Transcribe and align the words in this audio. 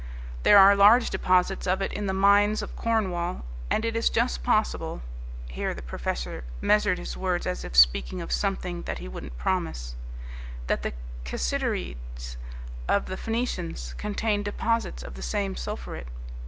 There 0.41 0.57
are 0.57 0.75
large 0.75 1.11
deposits 1.11 1.67
of 1.67 1.79
it 1.79 1.93
in 1.93 2.07
the 2.07 2.11
mines 2.11 2.63
of 2.63 2.75
Cornwall, 2.75 3.45
and 3.69 3.85
it 3.85 3.95
is 3.95 4.09
just 4.09 4.41
possible," 4.41 5.03
here 5.47 5.75
the 5.75 5.83
professor 5.83 6.43
measured 6.59 6.97
his 6.97 7.15
words 7.15 7.45
as 7.45 7.63
if 7.63 7.75
speaking 7.75 8.19
of 8.19 8.31
something 8.31 8.81
that 8.89 8.97
he 8.97 9.07
wouldn't 9.07 9.37
promise, 9.37 9.93
"that 10.65 10.81
the 10.81 10.93
Cassiterides 11.23 12.35
of 12.87 13.05
the 13.05 13.15
Phoenicians 13.15 13.93
contained 13.99 14.45
deposits 14.45 15.03
of 15.03 15.13
the 15.13 15.21
same 15.21 15.53
sulphuret. 15.55 16.07